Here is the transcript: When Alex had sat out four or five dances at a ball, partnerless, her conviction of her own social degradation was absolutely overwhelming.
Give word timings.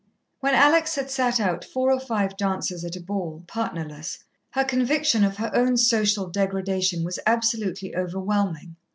When 0.39 0.55
Alex 0.55 0.95
had 0.95 1.11
sat 1.11 1.39
out 1.39 1.63
four 1.63 1.91
or 1.93 1.99
five 1.99 2.35
dances 2.35 2.83
at 2.83 2.95
a 2.95 2.99
ball, 2.99 3.43
partnerless, 3.45 4.23
her 4.53 4.63
conviction 4.63 5.23
of 5.23 5.37
her 5.37 5.51
own 5.55 5.77
social 5.77 6.27
degradation 6.27 7.03
was 7.03 7.19
absolutely 7.27 7.95
overwhelming. 7.95 8.77